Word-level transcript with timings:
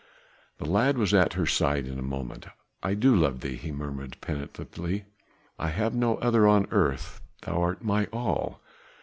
The 0.57 0.65
lad 0.65 0.97
was 0.97 1.13
at 1.13 1.33
her 1.33 1.45
side 1.45 1.85
in 1.85 1.99
a 1.99 2.01
moment. 2.01 2.47
"I 2.81 2.95
do 2.95 3.15
love 3.15 3.41
thee," 3.41 3.55
he 3.55 3.71
murmured 3.71 4.17
penitently. 4.19 5.05
"I 5.59 5.67
have 5.69 5.93
no 5.93 6.15
other 6.15 6.47
on 6.47 6.65
earth, 6.71 7.21
thou 7.43 7.61
art 7.61 7.83
my 7.83 8.07
all. 8.07 8.61